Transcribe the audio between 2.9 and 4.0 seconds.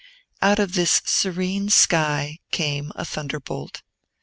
a thunderbolt.